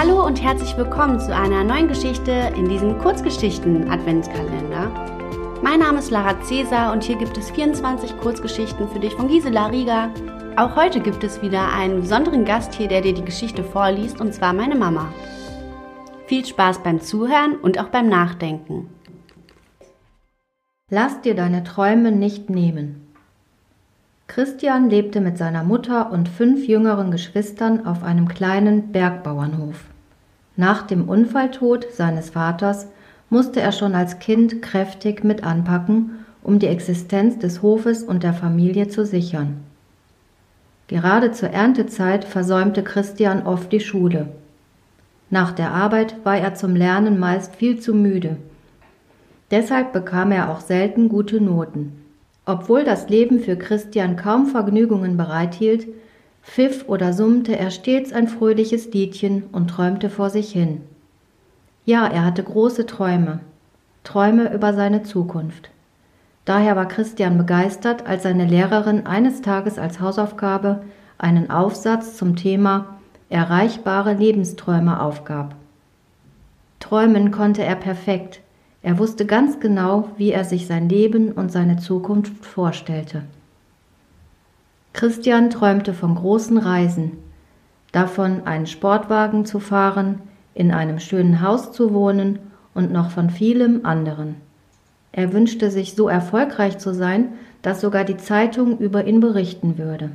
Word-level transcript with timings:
Hallo 0.00 0.24
und 0.24 0.40
herzlich 0.40 0.76
willkommen 0.76 1.18
zu 1.18 1.34
einer 1.34 1.64
neuen 1.64 1.88
Geschichte 1.88 2.30
in 2.54 2.68
diesem 2.68 3.00
Kurzgeschichten-Adventskalender. 3.00 4.92
Mein 5.60 5.80
Name 5.80 5.98
ist 5.98 6.12
Lara 6.12 6.40
Cäsar 6.40 6.92
und 6.92 7.02
hier 7.02 7.16
gibt 7.16 7.36
es 7.36 7.50
24 7.50 8.16
Kurzgeschichten 8.18 8.88
für 8.88 9.00
dich 9.00 9.14
von 9.14 9.26
Gisela 9.26 9.66
Rieger. 9.66 10.14
Auch 10.54 10.76
heute 10.76 11.00
gibt 11.00 11.24
es 11.24 11.42
wieder 11.42 11.72
einen 11.72 12.02
besonderen 12.02 12.44
Gast 12.44 12.74
hier, 12.74 12.86
der 12.86 13.00
dir 13.00 13.12
die 13.12 13.24
Geschichte 13.24 13.64
vorliest, 13.64 14.20
und 14.20 14.32
zwar 14.32 14.52
meine 14.52 14.76
Mama. 14.76 15.12
Viel 16.26 16.46
Spaß 16.46 16.84
beim 16.84 17.00
Zuhören 17.00 17.56
und 17.56 17.80
auch 17.80 17.88
beim 17.88 18.08
Nachdenken. 18.08 18.88
Lass 20.90 21.22
dir 21.22 21.34
deine 21.34 21.64
Träume 21.64 22.12
nicht 22.12 22.50
nehmen. 22.50 23.07
Christian 24.28 24.90
lebte 24.90 25.22
mit 25.22 25.38
seiner 25.38 25.64
Mutter 25.64 26.12
und 26.12 26.28
fünf 26.28 26.68
jüngeren 26.68 27.10
Geschwistern 27.10 27.86
auf 27.86 28.02
einem 28.02 28.28
kleinen 28.28 28.92
Bergbauernhof. 28.92 29.84
Nach 30.54 30.86
dem 30.86 31.08
Unfalltod 31.08 31.86
seines 31.92 32.30
Vaters 32.30 32.88
musste 33.30 33.60
er 33.60 33.72
schon 33.72 33.94
als 33.94 34.18
Kind 34.18 34.60
kräftig 34.60 35.24
mit 35.24 35.44
anpacken, 35.44 36.26
um 36.42 36.58
die 36.58 36.66
Existenz 36.66 37.38
des 37.38 37.62
Hofes 37.62 38.02
und 38.02 38.22
der 38.22 38.34
Familie 38.34 38.88
zu 38.88 39.06
sichern. 39.06 39.64
Gerade 40.88 41.32
zur 41.32 41.48
Erntezeit 41.48 42.24
versäumte 42.24 42.82
Christian 42.82 43.46
oft 43.46 43.72
die 43.72 43.80
Schule. 43.80 44.28
Nach 45.30 45.52
der 45.52 45.72
Arbeit 45.72 46.16
war 46.24 46.36
er 46.36 46.54
zum 46.54 46.76
Lernen 46.76 47.18
meist 47.18 47.56
viel 47.56 47.80
zu 47.80 47.94
müde. 47.94 48.36
Deshalb 49.50 49.94
bekam 49.94 50.32
er 50.32 50.50
auch 50.50 50.60
selten 50.60 51.08
gute 51.08 51.40
Noten. 51.40 52.07
Obwohl 52.48 52.82
das 52.82 53.10
Leben 53.10 53.40
für 53.40 53.56
Christian 53.56 54.16
kaum 54.16 54.46
Vergnügungen 54.46 55.18
bereithielt, 55.18 55.86
pfiff 56.42 56.88
oder 56.88 57.12
summte 57.12 57.58
er 57.58 57.70
stets 57.70 58.10
ein 58.10 58.26
fröhliches 58.26 58.90
Liedchen 58.90 59.42
und 59.52 59.68
träumte 59.68 60.08
vor 60.08 60.30
sich 60.30 60.50
hin. 60.50 60.80
Ja, 61.84 62.06
er 62.06 62.24
hatte 62.24 62.42
große 62.42 62.86
Träume, 62.86 63.40
Träume 64.02 64.50
über 64.54 64.72
seine 64.72 65.02
Zukunft. 65.02 65.68
Daher 66.46 66.74
war 66.74 66.88
Christian 66.88 67.36
begeistert, 67.36 68.06
als 68.06 68.22
seine 68.22 68.46
Lehrerin 68.46 69.04
eines 69.06 69.42
Tages 69.42 69.78
als 69.78 70.00
Hausaufgabe 70.00 70.80
einen 71.18 71.50
Aufsatz 71.50 72.16
zum 72.16 72.34
Thema 72.34 72.98
erreichbare 73.28 74.14
Lebensträume 74.14 75.02
aufgab. 75.02 75.54
Träumen 76.80 77.30
konnte 77.30 77.62
er 77.62 77.76
perfekt, 77.76 78.40
er 78.82 78.98
wusste 78.98 79.26
ganz 79.26 79.60
genau, 79.60 80.08
wie 80.16 80.30
er 80.30 80.44
sich 80.44 80.66
sein 80.66 80.88
Leben 80.88 81.32
und 81.32 81.50
seine 81.50 81.78
Zukunft 81.78 82.44
vorstellte. 82.44 83.22
Christian 84.92 85.50
träumte 85.50 85.94
von 85.94 86.14
großen 86.14 86.58
Reisen, 86.58 87.12
davon 87.92 88.46
einen 88.46 88.66
Sportwagen 88.66 89.44
zu 89.44 89.60
fahren, 89.60 90.20
in 90.54 90.72
einem 90.72 90.98
schönen 90.98 91.40
Haus 91.42 91.72
zu 91.72 91.92
wohnen 91.92 92.38
und 92.74 92.92
noch 92.92 93.10
von 93.10 93.30
vielem 93.30 93.84
anderen. 93.84 94.36
Er 95.12 95.32
wünschte 95.32 95.70
sich 95.70 95.94
so 95.94 96.08
erfolgreich 96.08 96.78
zu 96.78 96.92
sein, 96.94 97.32
dass 97.62 97.80
sogar 97.80 98.04
die 98.04 98.16
Zeitung 98.16 98.78
über 98.78 99.06
ihn 99.06 99.20
berichten 99.20 99.78
würde. 99.78 100.10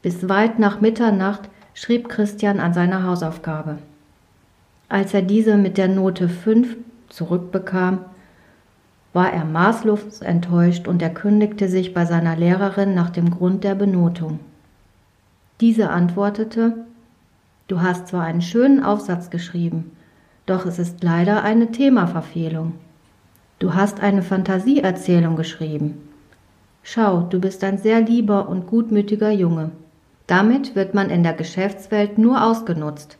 Bis 0.00 0.28
weit 0.28 0.58
nach 0.58 0.80
Mitternacht 0.80 1.48
schrieb 1.74 2.08
Christian 2.08 2.60
an 2.60 2.74
seiner 2.74 3.04
Hausaufgabe. 3.04 3.78
Als 4.88 5.14
er 5.14 5.22
diese 5.22 5.56
mit 5.56 5.78
der 5.78 5.88
Note 5.88 6.28
5 6.28 6.76
zurückbekam, 7.12 8.00
war 9.12 9.32
er 9.32 9.44
maßlos 9.44 10.22
enttäuscht 10.22 10.88
und 10.88 11.02
erkündigte 11.02 11.68
sich 11.68 11.92
bei 11.92 12.06
seiner 12.06 12.36
Lehrerin 12.36 12.94
nach 12.94 13.10
dem 13.10 13.30
Grund 13.30 13.62
der 13.62 13.74
Benotung. 13.74 14.40
Diese 15.60 15.90
antwortete 15.90 16.86
Du 17.68 17.80
hast 17.80 18.08
zwar 18.08 18.24
einen 18.24 18.42
schönen 18.42 18.82
Aufsatz 18.82 19.30
geschrieben, 19.30 19.92
doch 20.46 20.66
es 20.66 20.78
ist 20.78 21.02
leider 21.02 21.42
eine 21.42 21.70
Themaverfehlung. 21.70 22.74
Du 23.58 23.74
hast 23.74 24.00
eine 24.00 24.22
Fantasieerzählung 24.22 25.36
geschrieben. 25.36 26.08
Schau, 26.82 27.20
du 27.20 27.40
bist 27.40 27.62
ein 27.62 27.78
sehr 27.78 28.00
lieber 28.00 28.48
und 28.48 28.66
gutmütiger 28.66 29.30
Junge. 29.30 29.70
Damit 30.26 30.74
wird 30.74 30.94
man 30.94 31.10
in 31.10 31.22
der 31.22 31.34
Geschäftswelt 31.34 32.18
nur 32.18 32.44
ausgenutzt. 32.44 33.18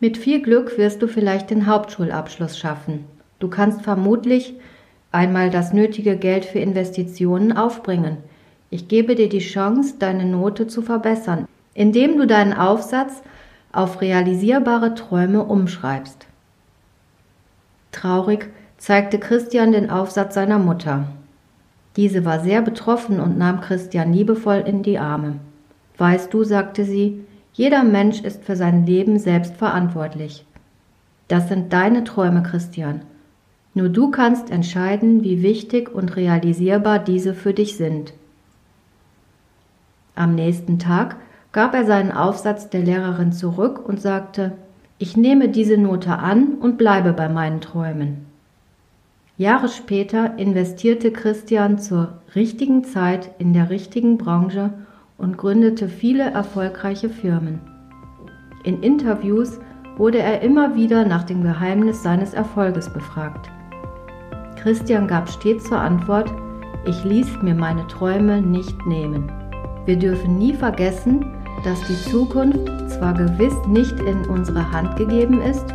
Mit 0.00 0.16
viel 0.16 0.40
Glück 0.40 0.78
wirst 0.78 1.02
du 1.02 1.08
vielleicht 1.08 1.50
den 1.50 1.66
Hauptschulabschluss 1.66 2.56
schaffen. 2.56 3.04
Du 3.40 3.48
kannst 3.48 3.82
vermutlich 3.82 4.54
einmal 5.10 5.50
das 5.50 5.72
nötige 5.72 6.16
Geld 6.16 6.44
für 6.44 6.60
Investitionen 6.60 7.52
aufbringen. 7.56 8.18
Ich 8.70 8.86
gebe 8.86 9.14
dir 9.14 9.28
die 9.28 9.38
Chance, 9.38 9.94
deine 9.98 10.24
Note 10.24 10.68
zu 10.68 10.82
verbessern, 10.82 11.46
indem 11.74 12.16
du 12.16 12.26
deinen 12.26 12.52
Aufsatz 12.52 13.22
auf 13.72 14.00
realisierbare 14.00 14.94
Träume 14.94 15.44
umschreibst. 15.44 16.26
Traurig 17.90 18.50
zeigte 18.76 19.18
Christian 19.18 19.72
den 19.72 19.90
Aufsatz 19.90 20.34
seiner 20.34 20.58
Mutter. 20.58 21.08
Diese 21.96 22.24
war 22.24 22.40
sehr 22.40 22.62
betroffen 22.62 23.18
und 23.18 23.36
nahm 23.36 23.60
Christian 23.60 24.12
liebevoll 24.12 24.62
in 24.64 24.84
die 24.84 24.98
Arme. 24.98 25.40
Weißt 25.96 26.32
du, 26.32 26.44
sagte 26.44 26.84
sie, 26.84 27.24
jeder 27.58 27.82
Mensch 27.82 28.20
ist 28.20 28.44
für 28.44 28.54
sein 28.54 28.86
Leben 28.86 29.18
selbst 29.18 29.56
verantwortlich. 29.56 30.44
Das 31.26 31.48
sind 31.48 31.72
deine 31.72 32.04
Träume, 32.04 32.44
Christian. 32.44 33.00
Nur 33.74 33.88
du 33.88 34.12
kannst 34.12 34.52
entscheiden, 34.52 35.24
wie 35.24 35.42
wichtig 35.42 35.92
und 35.92 36.14
realisierbar 36.14 37.00
diese 37.00 37.34
für 37.34 37.52
dich 37.52 37.76
sind. 37.76 38.12
Am 40.14 40.36
nächsten 40.36 40.78
Tag 40.78 41.16
gab 41.50 41.74
er 41.74 41.84
seinen 41.84 42.12
Aufsatz 42.12 42.70
der 42.70 42.82
Lehrerin 42.82 43.32
zurück 43.32 43.88
und 43.88 44.00
sagte, 44.00 44.52
ich 44.98 45.16
nehme 45.16 45.48
diese 45.48 45.78
Note 45.78 46.16
an 46.16 46.54
und 46.60 46.78
bleibe 46.78 47.12
bei 47.12 47.28
meinen 47.28 47.60
Träumen. 47.60 48.26
Jahre 49.36 49.68
später 49.68 50.38
investierte 50.38 51.10
Christian 51.10 51.80
zur 51.80 52.18
richtigen 52.36 52.84
Zeit 52.84 53.30
in 53.40 53.52
der 53.52 53.68
richtigen 53.68 54.16
Branche 54.16 54.70
und 55.18 55.36
gründete 55.36 55.88
viele 55.88 56.30
erfolgreiche 56.30 57.10
Firmen. 57.10 57.60
In 58.64 58.82
Interviews 58.82 59.60
wurde 59.96 60.18
er 60.18 60.40
immer 60.42 60.74
wieder 60.74 61.04
nach 61.04 61.24
dem 61.24 61.42
Geheimnis 61.42 62.02
seines 62.02 62.32
Erfolges 62.32 62.90
befragt. 62.92 63.50
Christian 64.56 65.06
gab 65.06 65.28
stets 65.28 65.64
zur 65.64 65.78
Antwort, 65.78 66.32
ich 66.86 67.04
ließ 67.04 67.42
mir 67.42 67.54
meine 67.54 67.86
Träume 67.88 68.40
nicht 68.40 68.86
nehmen. 68.86 69.30
Wir 69.84 69.96
dürfen 69.96 70.38
nie 70.38 70.54
vergessen, 70.54 71.24
dass 71.64 71.80
die 71.86 72.10
Zukunft 72.10 72.68
zwar 72.90 73.14
gewiss 73.14 73.54
nicht 73.66 73.98
in 74.00 74.24
unsere 74.26 74.70
Hand 74.70 74.96
gegeben 74.96 75.40
ist, 75.42 75.66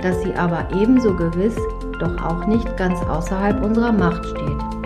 dass 0.00 0.22
sie 0.22 0.34
aber 0.34 0.66
ebenso 0.74 1.14
gewiss 1.14 1.56
doch 2.00 2.22
auch 2.22 2.46
nicht 2.46 2.76
ganz 2.76 3.00
außerhalb 3.02 3.62
unserer 3.64 3.92
Macht 3.92 4.24
steht. 4.24 4.77